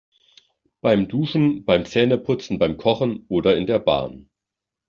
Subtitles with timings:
[0.81, 4.31] Beim Duschen, beim Zähneputzen, beim Kochen oder in der Bahn.